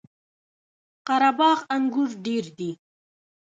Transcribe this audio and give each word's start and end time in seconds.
قره 1.07 1.31
باغ 1.37 1.59
انګور 1.75 2.09
ډیر 2.25 2.45
دي؟ 2.57 2.71